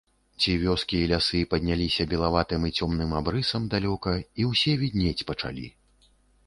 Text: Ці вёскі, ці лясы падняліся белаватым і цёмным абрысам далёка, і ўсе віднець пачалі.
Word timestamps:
Ці 0.43 0.53
вёскі, 0.61 1.01
ці 1.03 1.09
лясы 1.11 1.41
падняліся 1.51 2.07
белаватым 2.13 2.61
і 2.71 2.73
цёмным 2.81 3.11
абрысам 3.21 3.69
далёка, 3.75 4.17
і 4.43 4.51
ўсе 4.55 4.73
віднець 4.87 5.25
пачалі. 5.33 5.67